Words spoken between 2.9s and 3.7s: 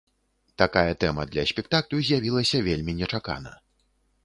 нечакана.